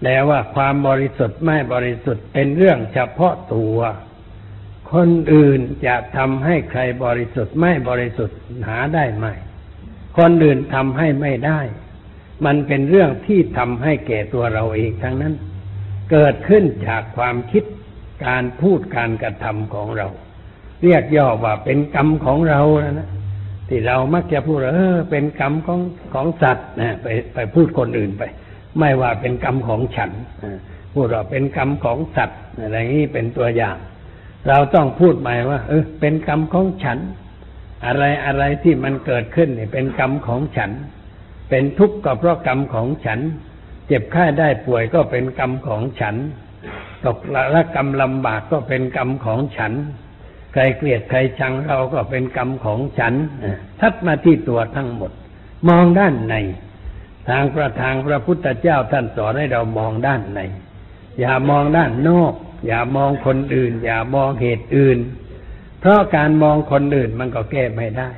[0.00, 3.78] แปลว่าความบริสุทธิ์ไม่บริสุทธิ์เป็นเรื่องเฉพาะตัว
[4.94, 9.26] คนอื่นจะทำให้ใครบริสุทธิ์ไม่บริสุทธิ์หาได้ไหม
[10.18, 11.60] คนอื่นทำให้ไม่ได้
[12.44, 15.34] มันเป็นเรื่องที่ทำให้แก่ตัวเราเองทั้งนั้น
[16.10, 17.64] เกิดขึ้นจากความคิด
[18.26, 20.06] การพูดการกระทำของเรา
[20.82, 23.08] เรียกย่อว่าเป็นกรรมของเรานะ
[23.68, 25.80] ที่เรามักจะพูดเออเป็นกรรมของ
[26.14, 28.22] ของสัตว์นะไปไปพูดคนอื่นไป
[28.78, 30.10] ไม่ว่าเป็นกรรมของฉัน
[30.94, 33.76] พูดว่าเป็นกรรมของสัตว์อะไรนี้เป็นตัวอย่าง
[34.48, 36.98] เราต้องพูดใหม่ว่า เออ เป็นกรรมของฉัน
[37.86, 40.70] อะไรอะไรที่มันเกิดขึ้นเนี่ยเป็นกรรมของฉัน
[41.50, 43.20] เป็นทุกข์ก็เพราะกรรมของฉัน
[43.86, 46.16] เจ็บไข้ได้ป่วยก็เป็นกรรมของฉัน
[47.06, 47.18] ตก
[47.54, 49.72] ละกรรมลำบากก็เป็นกรรมของฉัน
[50.52, 53.14] ใครเกลียดใครชังเราก็เป็นกรรมของฉัน
[53.80, 55.12] ทัดมาที่ตัวทั้งหมด
[55.68, 56.34] มองด้านใน
[57.28, 60.40] ทางประทางพระพุทธเจ้าท่านสอนให้เรามองด้านใน
[61.20, 62.34] อย่ามองด้านนอก
[62.66, 64.98] อย่ามองคนอื่น อย่ามองเหตุอื่น
[65.80, 68.10] เพราะการมองคนอื่นมันก็แก้ไม่ได้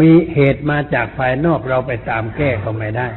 [0.00, 3.08] มีเหตุมาจากภายนอกเราไปตามแก้ก็ไม่ได้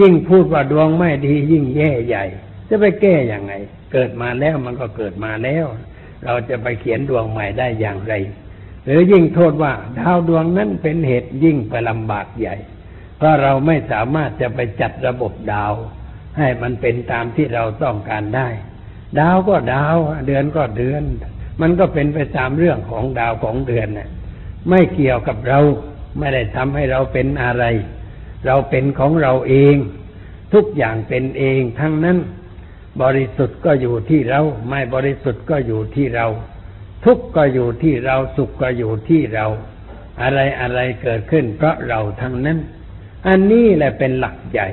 [0.00, 2.24] ยิ่งพูดว่าดวงไม่ดี ยิ่งแย่ใหญ่
[2.68, 3.52] จะไปแก้อย่างไง
[3.92, 5.66] เกิดมาแล้วมันก็เกิดมาแล้ว
[6.24, 8.14] เราจะไปเขียนดวงใหม่ได้อย่างไร
[8.84, 12.56] หรือยิ่งโทษว่าดาวดวงนั้นเป็นเหตุยิ่งไปลำบากใหญ่
[13.16, 15.72] เพราะเราไม่สามารถจะไปจัดระบบดาว
[16.38, 18.48] ให้มันเป็นตามที่เราต้องการได้
[19.20, 21.02] ดาวก็ดาว เดือนก็เดือน
[21.60, 24.08] มันก็เป็นไปตามเรื่องของดาวของเดือนน่ะ
[24.70, 25.60] ไม่เกี่ยวกับเรา
[26.18, 27.64] ไม่ได้ทำให้เราเป็นอะไร
[28.46, 29.76] เราเป็นของเราเอง
[30.54, 32.18] ทุกอย่างเป็นเองทั้งนั้น
[33.02, 34.40] บริสุทธิ์ก็อยู่ที่เรา
[34.70, 36.26] ไม่บริสุทธิ์ก็อยู่ที่เรา
[37.04, 39.46] ทุกข์ก็อยู่ที่เราสุขก็อยู่ที่เรา
[40.22, 42.58] อะไรอะไรเกิดขึ้น เพราะเราทั้งนั้น
[43.26, 44.68] อันนี้แหละเป็นหลักใหญ่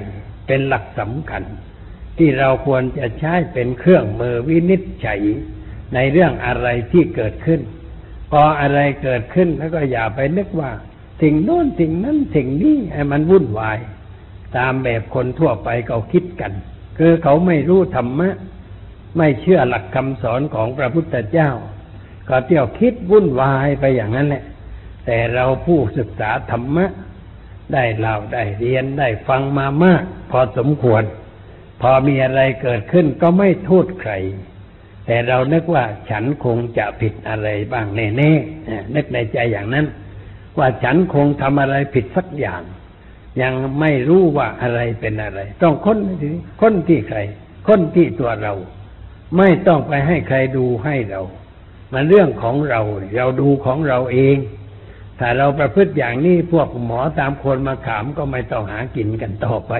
[0.48, 1.44] เป็นหลักสำคัญ
[2.18, 5.22] ที่เราควรจะใช้เป็นเครื่องมือวินิจฉัย
[5.94, 7.62] ในเรื่องอะไรที่เกิดขึ้น
[8.32, 10.72] พออะไรเกิดขึ้นแล้วก็อย่าไปนึกว่า
[11.22, 13.80] สิ่งโน้นสิ่งนั้นสิ่งนี้ให้มันวุ่นวาย
[14.58, 16.52] ตามแบบคนทั่วไปเขาคิดกัน
[16.98, 18.30] คือเขาไม่รู้ธรรมะ
[19.18, 21.50] ไม่เชื่อหลักคำสอนของพระพุทธเจ้า
[22.30, 24.44] ก็เที่ยวคิดวุ่นวายไปอย่างนั้นแหละ
[25.06, 26.86] แต่เราผู้ศึกษาธรรมะ
[27.74, 31.04] ได้เล่าได้เรียนได้ฟังมามาก พอสมควร
[31.86, 34.12] พอมีอะไรเกิดขึ้นก็ไม่โทษใคร
[35.06, 39.86] แต่เรานึกว่าฉันคงจะผิดอะไรบ้างแน่ๆนึกในใจอย่างนั้น
[40.58, 42.62] ว่าฉันคงทำอะไรผิดสักอย่าง
[43.42, 46.30] ยังไม่รู้ว่าอะไรเป็นอะไร ต้องค้นที
[46.62, 47.20] ค้นที่ใคร
[47.68, 48.54] ค้นที่ตัวเรา
[49.38, 51.22] ไม่ต้องไปให้ใครดูให้เรา
[51.94, 52.82] มันเรื่องของเรา
[53.16, 54.38] เราดูของเราเอง
[55.20, 59.74] ถ้าเราประพฤติอย่างนี้พวกหมอตามคนมาขามก็ไม่ต้องหากินกันต่อไป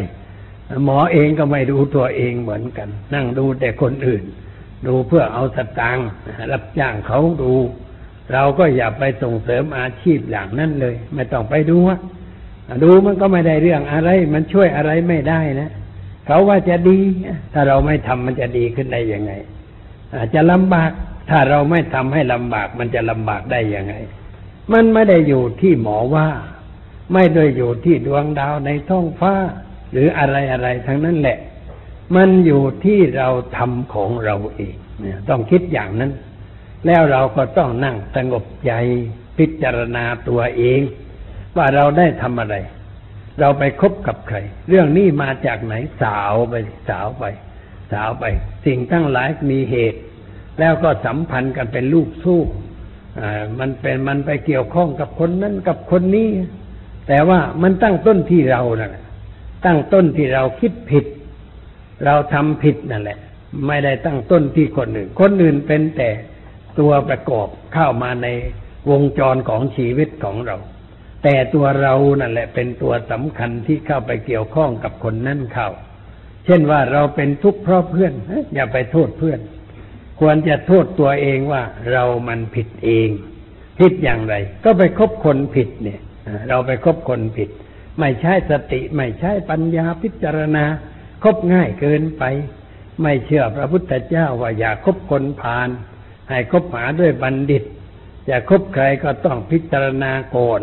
[0.86, 4.24] หมอเองก็ไม่ดูตัวเองเหมือนกัน นั่งดูแต่คนอื่น
[4.88, 6.08] ดูเพื่อเอาสตางค์
[6.52, 7.54] รับจ้างเขาดู
[8.34, 11.98] เราก็อย่าไปส่งเสริมอาชีพอย่างนั้นเลย ไม่ต้องไปดูว่า
[12.84, 15.72] ดูมันก็ไม่ได้เรื่องอะไร มันช่วยอะไรไม่ได้นะ
[16.26, 17.00] เขาว่าจะดี
[17.54, 19.32] ถ้าเราไม่ทำมันจะดีขึ้นได้ยังไง
[20.16, 20.92] อาจจะลำบาก
[21.30, 23.94] ถ้าเราไม่ทำให้ลำบาก มันจะลำบากได้ยังไง
[24.74, 26.28] มันไม่ได้อยู่ที่หมอว่า
[27.14, 29.34] ไม่ได้อยู่ที่ดวงดาวในท้องฟ้า
[29.94, 31.38] หรืออะไรอะไรทั้งนั้นแหละ
[32.16, 36.12] มันอยู่ที่เราทำของเราเองเนี่ยต้องคิดอย่างนั้น
[36.86, 38.74] แล้วเราก็ต้องนั่งสงบใจ
[39.38, 40.82] พิจารณาตัวเอง
[41.58, 42.56] ว่าเราได้ทำอะไร
[43.40, 44.38] เราไปคบกับใคร
[44.70, 46.54] เรื่องนี้มาจากไหนสาวไป
[46.90, 47.24] สาวไป
[47.92, 48.24] สาวไป
[48.66, 50.00] สิ่งทั้งหลายมีเหตุ
[50.60, 52.42] แล้วก็สัมพันธ์กันเป็นลูกสู้
[53.20, 56.30] อ่ามันเป็นมันไปเกี่ยวข้องกับคนนั้นกับคนนี้
[57.08, 59.03] แต่ว่ามันตั้งต้นที่เรานั่นแหละ
[59.66, 61.06] ตั้งต้นที่เราคิดผิด
[62.06, 63.20] เราทำผิดนั่นแหละ
[63.68, 66.10] ไม่ได้ตั้งต้นที่คนอื่น คนอื่นเป็นแต่
[66.80, 68.28] ตัวประกอบเข้ามาใน
[68.90, 70.58] วงจรของชีวิตของเรา
[71.24, 75.70] แต่ตัวเรานั่นแหละ เป็นตัวสำคัญที่เข้าไปเกี่ยวข้องกับคนนั้นเข้า
[76.46, 78.14] เช่นว่าเราเป็นทุกข์เพราะเพื่อน
[78.54, 79.40] อย่าไปโทษเพื่อน
[80.20, 83.10] ควรจะโทษตัวเองว่าเรามันผิดเอง
[83.80, 86.02] ผิดอย่างไร ก็ไปคบคนผิดเนี่ย
[86.50, 87.50] เราไปคบคนผิด
[88.00, 90.66] ไม่ใช่สติ ไม่ใช่ปัญญาพิจารณา
[91.24, 92.24] คบง่ายเกินไป
[93.02, 95.70] ไม่เชื่อพระพุทธเจ้าว่าอย่าคบคนพาล
[96.30, 97.64] ให้คบหาด้วยบัณฑิต
[98.28, 100.62] อย่าคบใครก็ต้องพิจารณาก่อน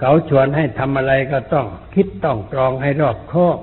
[0.00, 3.58] เขาชวนให้ทำอะไรก็ต้องคิดต้องตรองให้รอบคอบ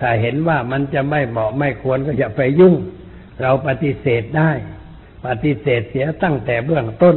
[0.00, 2.74] ถ้าเห็นว่ามันจะไม่เหมาะไม่ควรก็อย่าไปยุ่ง
[3.40, 4.50] เราปฏิเสธได้
[5.26, 7.16] ปฏิเสธเสียตั้งแต่เบื้องต้น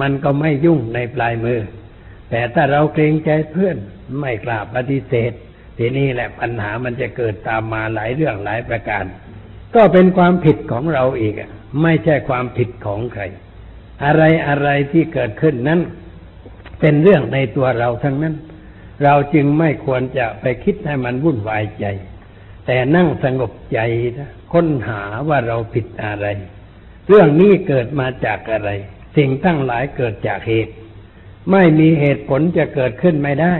[0.00, 1.60] มันก็ไม่ยุ่งในปลายมือ
[2.30, 3.76] แต่ถ้าเราเกรงใจเพื่อน
[4.20, 5.32] ไม่กล้าปฏิเสธ
[5.78, 9.04] ทีนี้แหละปัญหามันจะเกิดตามมาหลายเรื่องหลายประการ
[9.74, 11.50] ก็เป็นความผิดของเราอีกอะ
[11.82, 13.22] ไม่ใช่ความผิดของใคร
[14.04, 15.80] อะไรอะไรที่เกิดขึ้นนั้น
[16.80, 18.34] เป็นเรื่องในตัวเราทั้งนั้น
[19.04, 21.86] เราจึงไม่ควรจะไปคิดให้มันวุ่นวายใจ
[22.66, 23.78] แต่นั่งสงบใจ
[24.18, 26.26] นะค้นหาว่าเราผิดอะไร
[27.08, 28.70] เรื่องนี้เกิดมาจากอะไร
[29.16, 30.74] สิ่งทั้งหลายเกิดจากเหตุ
[31.50, 33.54] ไม่มีเหตุผลจะเกิดขึ้นไม่ได้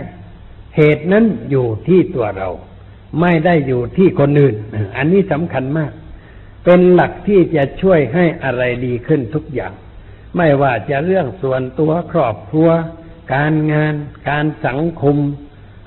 [0.77, 2.49] เหตุนั้นอยู่ที่ตัวเรา
[3.21, 4.55] ไม่ได้อยู่ที่คนอื่น
[4.97, 5.91] อันนี้สำคัญมาก
[6.63, 9.73] เป็นหลักที่จะช่วยให้อะไรดีขึ้นทุกอย่าง
[10.37, 12.69] ไม่ว่าจะเรื่องส่วนตัวครอบครัว
[13.33, 13.93] การงาน
[14.29, 15.17] การสังคม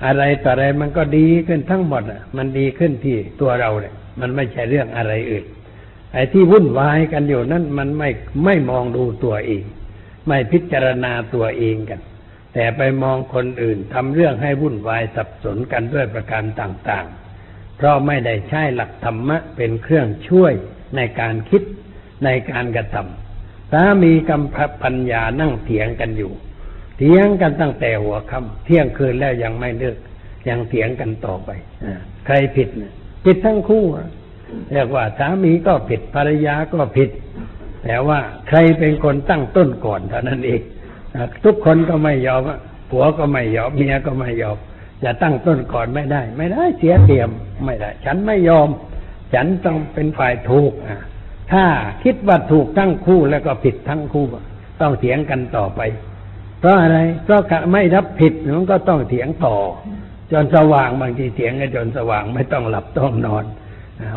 [0.05, 2.03] อะไรต่ออะไรมันก็ดีขึ้นทั้งหมด
[2.37, 5.45] มันดีขึ้นที่ตัวเราเนี่ยมันไม่ใช่เรื่องอะไรอื่น
[6.13, 8.09] ไอ้ที่วุ่นวายกันอยู่นั่นมันไม่
[8.45, 9.63] ไม่มองดูตัวเอง
[10.27, 12.01] ไม่พิจารณาตัวเองกัน
[12.53, 20.53] แต่ไปมองคนอื่นทำเรื่องให้วุ่นวายสับสนกันด้วยประการต่างๆ เพราะไม่ได้ใช้หลักธรรมะเป็นเครื่องช่วย
[20.95, 21.63] ในการคิด
[22.25, 26.31] ในการกระทำสามีกำพับปัญญานั่งเถียงกันอยู่
[26.97, 29.97] เถียงกันตั้งแต่หัวค่ำเที่ยงคืนแล้วยังไม่เลิก
[30.49, 31.49] ยังเถียงกันต่อไป
[32.25, 32.69] ใครผิด
[33.25, 33.85] ผิดทั้งคู่
[34.71, 37.09] เรียกว่าสามีก็ผิดภรรยาก็ผิด
[37.85, 40.61] แต่ว่าใครเป็นคนตั้งต้นก่อนเท่านั้นเอง
[41.43, 42.41] ทุกคนก็ไม่ยอม
[42.89, 44.57] ผัวก็ไม่ยอมเมียก็ไม่ยอม
[45.03, 47.29] จะตั้งต้นก่อนไม่ได้ ไม่ได้เสียเตรียม
[47.65, 48.67] ไม่ได้ ฉันไม่ยอม
[49.33, 51.01] ฉันต้องเป็นฝ่ายถูกอะ
[51.51, 51.65] ถ้า
[52.03, 54.25] คิดว่าถูกทั้งคู่แล้วก็ผิดทั้งคู่
[54.81, 55.81] ต้องเถียงกันต่อไป
[56.59, 59.55] เพราะอะไรเพราะไม่รับผิดมันก็ต้องเถียงต่อ
[60.31, 63.45] จนสว่างบางทีเถียงกันจนสว่างไม่ต้องหลับต้องนอน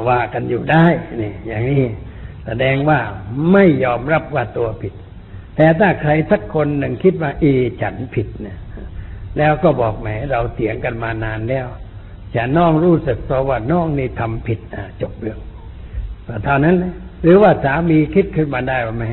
[0.08, 0.84] ว่ากันอยู่ได้
[1.22, 1.84] นี่อย่างนี้
[2.46, 3.00] แสดงว่า
[3.52, 4.94] ไม่ยอมรับว่าตัวผิด
[5.56, 7.44] แต่ถ้าใครสักคนหนึ่งคิดว่า เอ
[7.82, 8.58] ฉันผิดเนี่ย
[9.38, 11.66] แล้วก็บอกแหมเราเถียงกันมานานแล้ว
[12.34, 15.40] จะน้องรู้สึกเพราะว่าน้องนี่ทำผิดอะจบเรื่อง
[16.44, 19.04] เท่านั้นเลยหรือว่าสามีคิดขึ้นมาได้ว่าแหม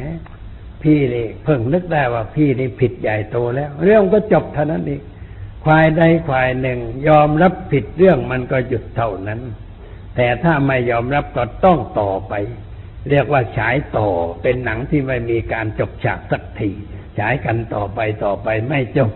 [0.84, 5.02] พี่นี่เพิ่งนึกได้ว่าพี่นี่ผิดใหญ่โตแล้ว เรื่องก็จบเท่านั้นเอง
[5.64, 9.42] ควายใดควายหนึ่ง ยอมรับผิดเรื่องมันก็หยุดเท่านั้น
[10.16, 12.34] แต่ถ้าไม่ยอมรับก็ต้องต่อไป
[13.10, 14.10] เรียกว่าฉายต่อ
[14.42, 16.70] เป็นหนังที่ไม่มีการจบฉากสักที
[17.20, 19.12] ฉายกันต่อไปต่อไปไม่จบ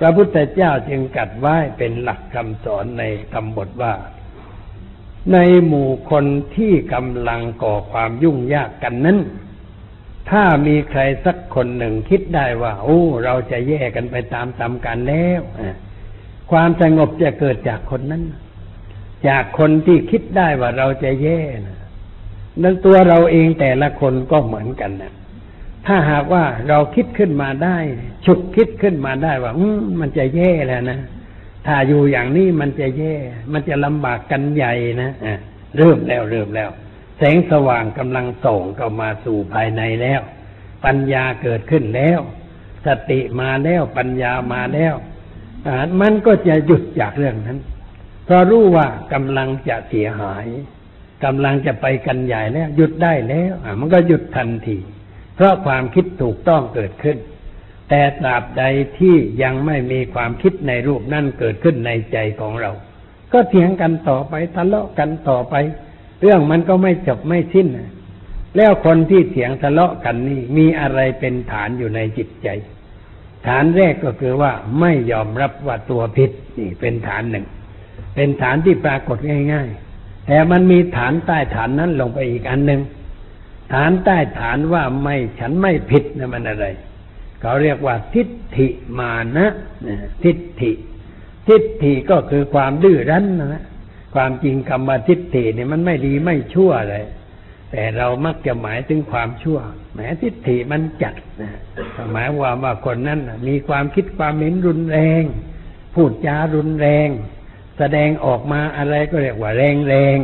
[0.00, 3.94] พระพุทธเจ้าจึงกัดไว้เป็นหลักคำสอนในคำบทว่า
[5.32, 6.24] ในหมู่คน
[6.56, 9.18] ที่กำลังก่อความยุ่งยากกันนั้น
[10.30, 15.40] ถ้ามีใครสักคนหนึ่งคิดได้ว่า โอ้ เราจะแยกกันไปตามตามกันแล้ว
[16.50, 18.22] ความสงบจะเกิดจากคนนั้น
[19.28, 21.78] จากคนที่คิดได้ว่าเราจะแย่นะ
[22.62, 25.12] นั้นตัวเราเองแต่ละคนก็เหมือนกันนะ
[25.86, 27.78] ถ้าหากว่าเราคิดขึ้นมาได้
[28.26, 29.64] ฉุกคิดขึ้นมาได้ว่าอื
[30.00, 30.98] มันจะแย่แล้วนะ
[31.66, 33.14] ถ้าอยู่อย่างนี้มันจะแย่
[33.52, 35.38] มันจะลำบากกันใหญ่นะอะ
[35.76, 36.70] เริ่มแล้วเริ่มแล้ว
[37.18, 40.20] แสงสว่างกำลังส่งเข้ามาสู่ภายในแล้ว
[40.84, 42.20] ปัญญาเกิดขึ้นแล้ว
[42.86, 44.94] สติมาแล้วปัญญามาแล้ว
[45.66, 47.58] อ่ามันก็จะหยุดจากเรื่องนั้น
[48.24, 50.46] เพราะรู้ว่ากำลังจะเสียหาย
[51.24, 54.76] กำลังจะไปกันใหญ่แล้วหยุดได้แล้วมันก็หยุดทันที
[55.34, 57.18] เพราะความคิดถูกต้องเกิดขึ้น
[57.88, 58.64] แต่ตราบใด
[58.98, 62.70] ที่ยังไม่มีความคิดในรูปนั่นเกิดขึ้นในใจของเรา
[63.32, 65.54] ก็เถียงกันต่อไปทะเลาะกันต่อไป
[66.20, 67.68] เรื่องมันก็ไม่จบไม่สิ้น
[68.56, 72.48] แล้วคนที่เถียงทะเลาะกันนี่มีอะไรเป็นฐานอยู่ในจิตใจ
[73.46, 77.46] ฐานแรกก็คือว่าไม่ยอมรับว่าตัวผิดนี่เป็นฐานหนึ่ง
[78.14, 79.18] เป็นฐานที่ปรากฏ
[79.52, 79.85] ง่าย ๆ
[80.26, 82.80] แต่มันมีฐานใต้ฐานนั้นลงไปอีกอันหนึ่ง
[83.72, 86.66] ฐานใต้ฐานว่าไม่ฉันไม่ผิดนะมันอะไร
[87.40, 89.46] เขาเรียกว่าทิฏฐิมานะ
[90.24, 90.72] ทิฏฐิ
[91.48, 93.64] ทิฏฐิก็คือความดื้อรั้นนะ
[94.14, 97.04] ความจริงคำว่าทิฏฐิเนี่ยมันไม่ดีไม่ชั่วเลย
[97.70, 99.58] แต่เรามักจะหมายถึงความชั่ว
[99.92, 101.52] แหมทิฏฐิมันจัดนะ
[102.12, 105.22] หมายว่าว่าคนนั้นมีความคิดความเห็นรุนแรง
[105.94, 107.08] พูดจารุนแรง
[107.78, 110.16] แสดงออกมาอะไรก็เรียกว่าแรงแรง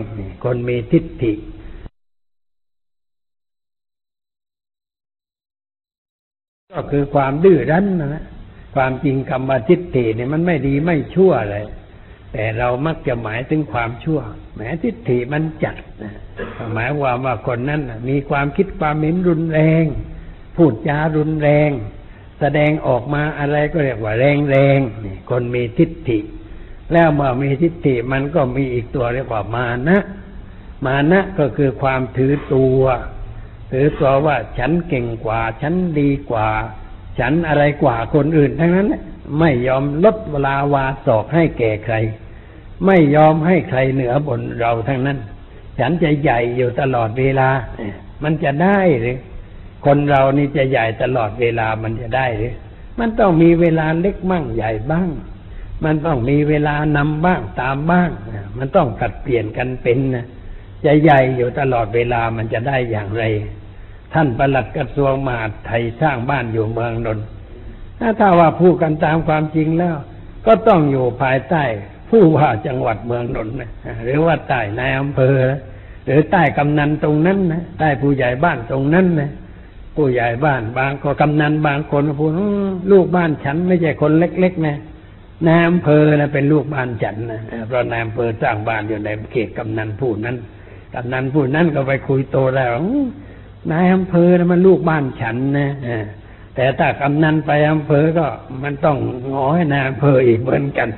[0.45, 1.33] คนมีทิฏฐิ
[6.73, 8.25] ก็คือความดื้อรั้นนะ
[8.75, 11.65] ความจริงคำว่าทิฏฐิเนี่ยมันไม่ดีไม่ชั่วเลย
[12.33, 14.21] แต่เรามักจะหมายถึงความชั่ว
[14.55, 16.13] แหมทิฏฐิมันจัดนะ
[16.75, 19.85] หมายความว่าคนนั้นมีความคิดความเห็นรุนแรง
[20.57, 21.71] พูดจารุนแรง
[22.41, 24.79] แสดงออกมาอะไรก็เรียกว่าแรงแรง
[25.31, 26.19] คนมีทิฏฐิ
[26.93, 29.99] แล้วเมื่อมีทิฏฐิมันก็มีอีกตัวเรียกว่ามานะ
[30.87, 32.83] มานะก็คือความถือตัว
[33.73, 36.49] ถือตัวว่าฉันเก่งกว่า ฉันดีกว่า
[37.19, 38.89] ฉันอะไรกว่าคนอื่นทั้งนั้น
[39.39, 41.97] ไม่ยอมลดเวลาวาศอกให้แก่ใคร
[42.87, 45.19] ไม่ยอมให้ใครเหนือบนเราทั้งนั้น
[45.79, 47.49] ฉันจะใหญ่อยู่ตลอดเวลา
[48.23, 49.17] มันจะได้หรือ
[49.87, 52.55] คนเรานี่จะใหญ่ตลอดเวลามันจะได้หรือ
[52.99, 55.09] มันต้องมีเวลาเล็กบ้างใหญ่บ้าง
[55.85, 58.11] มันต้องมีเวลานำบ้างตามบ้าง
[58.59, 60.27] มันต้องผัดเปลี่ยนกันเป็นนะ
[60.83, 63.25] ใหญ่ๆอยู่ตลอดเวลามันจะได้อย่างไร
[64.15, 67.27] ท่านประหลัดกระทรวงมหาดไทยสร้างบ้านอยู่เมืองนนท์
[68.21, 69.97] ถ้าว่าพูดกันตามความจริงแล้ว
[70.47, 71.65] ก็ต้องอยู่ภายใต้
[72.11, 73.71] ผู้ว่าจังหวัดเมืองนนท์นะ
[74.05, 75.39] หรือว่าใต้นายอำเภอ
[76.07, 79.31] หรือใต้กำนันตรงนั้นนะใต้ผู้ใหญ่บ้านตรงนั้นนะ
[79.97, 82.31] ผู้ใหญ่บ้านบางก็กำนันบางคนพูด
[82.91, 84.77] ลูกบ้านฉันไม่ใช่คนเล็กๆนะ
[85.47, 90.37] นายอำเภอนะเป็นลูกบ้านฉันนะเพราะนายอำเภอสร้างบ้านอยู่ในเขตกำนันผู้นั้น
[90.95, 92.73] กำนันผู้นั้นก็ไปคุยโตแล้ว
[93.73, 95.71] นายอำเภอนะมันลูกบ้านฉันนะ
[96.57, 98.27] แต่ถ้ากำนันไปอำเภอก็
[98.63, 98.99] มันต้อง
[99.33, 100.89] งอให้นายอำเภออีกเหมือนกัน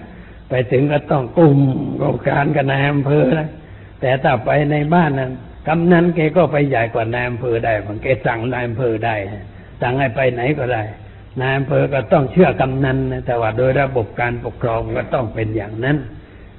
[0.48, 1.59] ไปถึงก็ต้องกุม
[1.98, 3.48] โครงการกับนายอำเภอนะ
[4.00, 5.33] แต่ถ้าไปในบ้านนั้น
[5.68, 9.14] กำนันแกก็ไปใหญ่กว่านายอำเภอได้มันแกสั่งนายอำเภอได้
[9.83, 10.83] สั่งให้ไปไหนก็ได้
[11.40, 15.97] นายอำเภอก็ต้องเชื่อกำนันนะแต่ว่าโดยระบบการปกครองก็ต้องเป็นอย่างนั้น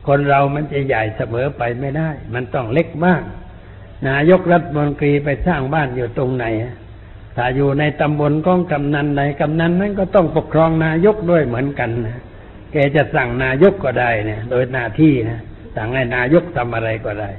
[0.07, 3.21] คนเรามันจะใหญ่เสมอไปไม่ได้ มันต้องเล็กบ้าง
[4.09, 6.45] นายกรัฐมนตรีไปสร้างบ้านอยู่ตรงไหน
[7.35, 12.19] ถ้าอยู่ในตำบลของกำนันใดกำนันนั้นก็ต้องปกครองนายกด้วยเหมือนกันนะ
[12.71, 15.39] แกจะสั่งนายกก็ได้เนี่ย โดยหน้าที่นะ
[15.75, 17.29] สั่งให้นายกทำอะไรก็ได้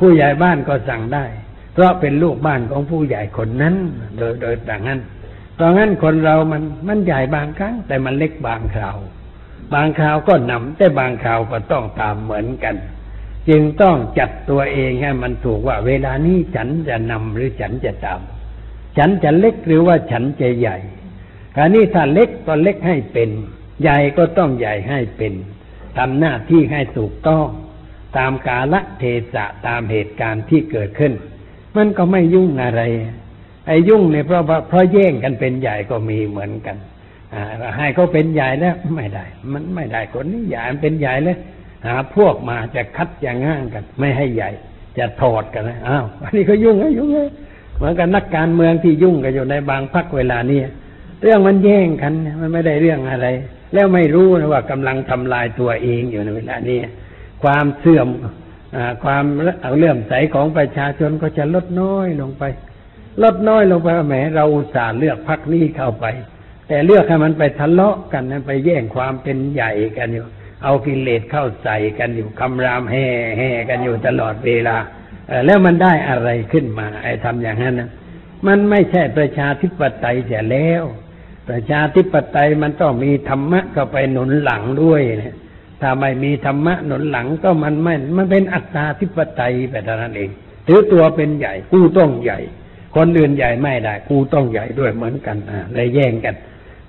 [0.00, 1.24] ผู้ใหญ่บ้านก็สั่งได้
[1.72, 3.74] เพราะเป็นลูกบ้านของผู้ใหญ่คนนั้น
[4.18, 5.00] โดยโดยดังนั้น
[5.54, 8.98] เพราะงั้นคนเรามันมันใหญ่บางครั้ง แต่มันเล็กบางคราว
[9.74, 12.76] บางคราวก็นำแต่บางคราวก็ต้องตามเหมือนกัน
[13.48, 18.20] จึงต้องจัดตัวเองให้มันถูกว่า เวลานี้ฉันจะนำหรือฉันจะตาม
[18.98, 20.78] ฉันจะเล็กหรือว่าฉันจะใหญ่
[21.56, 23.30] คราวนี้ถ้าเล็กก็เล็กให้เป็น
[23.82, 25.32] ใหญ่ก็ต้องใหญ่ให้เป็น
[25.96, 27.46] ทำหน้าที่ให้ถูกต้อง
[28.16, 31.12] ตามกาลเทศะตามเหตุการณ์ที่เกิดขึ้น
[31.76, 32.82] มันก็ไม่ยุ่งอะไร
[33.66, 36.76] ไอ้ยุ่งเนี่ยเพราะเพราะแย่งกันเป็นใหญ่ก็มีเหมือนกัน
[37.34, 37.42] อ่า
[37.76, 41.38] ให้เขาเป็นใหญ่แล้วไม่ได้ มันไม่ได้คนนี้ใหญ่มันเป็นใหญ่แล้ว
[41.86, 44.50] หาพวกมาจะคัดจะง่างกัน ไม่ให้ใหญ่
[44.98, 47.28] จะถอดกันนะอ้าวอันนี้ก็ยุ่งนะยุ่งเลย
[47.76, 50.60] เหมือนกันนักการเมืองที่ยุ่งกันอยู่ในบางพักเวลานี้
[51.22, 53.28] เรื่องมันแย่งกันมันไม่ได้เรื่องอะไร
[53.74, 56.78] แล้วไม่รู้นะว่ากำลังทำลายตัวเองอยู่ในเวลานี้
[57.42, 58.08] ความเสื่อม
[58.76, 59.24] อความ
[59.76, 62.42] เลื่อมใสของประชาชนก็จะลดน้อยลงไป
[63.22, 66.06] ลดน้อยลงไปแหมเราอุตส่าห์เลือกพักนี้เข้าไป
[66.68, 70.24] แต่เลือกให้มันไปทะเลาะกันนะไปแย่งความเป็นใหญ่กันอยู่
[70.62, 73.06] เอากิเลสเข้าใส่กันอยู่คำรามแห่
[73.38, 74.76] แห่กันอยู่ตลอดเวลา
[75.46, 77.90] แล้วมันได้อะไรขึ้นมาไอ้ทำอย่างนั้นนะ
[78.46, 80.82] มันไม่ใช่ประชาธิปไตยเสียแล้ว
[81.48, 85.36] ประชาธิปไตยมันต้องมีธรรมะเข้าไปหนุนหลังด้วยนะ
[85.80, 90.30] ถ้าไม่มีธรรมะหนุนหลังก็มันไม่มันเป็นอัตตาธิปไตยไปเท่านั้นเอง
[90.66, 92.38] ถือตัวเป็นใหญ่กู้ต้องใหญ่
[92.96, 96.34] คนอื่นใหญ่ไม่ได้กูต้องใหญ่ด้วยเหมือนกันอ่าเลยแย่งกัน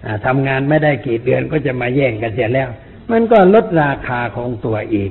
[0.05, 2.69] อ่าทำงานไม่ได้กี่เดือนก็จะมาแย่งกันเสียแล้ว
[3.11, 5.09] มันก็ลดราคาของตัวเอง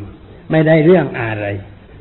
[0.50, 1.46] ไม่ได้เรื่องอะไร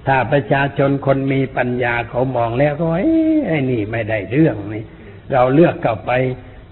[0.08, 3.08] ถ้าประชาชนคนมีปัญญาเขามองแล้วก็เอ้
[3.48, 4.84] ไอ้นี่ไม่ได้เรื่องนี่
[5.32, 6.12] เราเลือกเข้าไป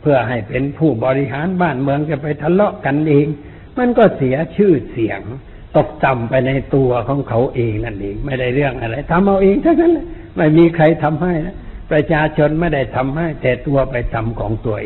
[0.02, 3.28] เพื่อให้เป็นผู้บริหารบ้านเมืองจะไปทะเลาะกันเอง
[3.78, 5.22] มันก็เสียชื่อเสียง
[5.78, 9.94] ตกต่ำไปในตัวของเขาเองนั่นเอง ไม่ได้เรื่องอะไรทำเอาเองทั้งนั้น
[10.36, 11.56] ไม่มีใครทำให้นะ
[11.92, 14.80] ประชาชนไม่ได้ทำให้แต่ตัวไปทำของตัวเอง